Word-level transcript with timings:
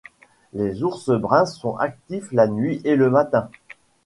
Les 0.53 0.81
ours 0.81 1.11
bruns 1.13 1.45
sont 1.45 1.77
actifs 1.77 2.31
la 2.31 2.47
nuit 2.47 2.81
et 2.85 2.95
le 2.95 3.11
matin 3.11 3.51